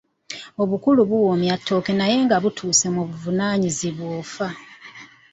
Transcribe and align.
Obukulu 0.63 0.99
buwoomyattooke 1.09 1.91
naye 1.95 2.15
nga 2.25 2.37
gutuuse 2.43 2.87
mu 2.95 3.03
buvunanyizibwa 3.09 4.05
ofa. 4.21 4.47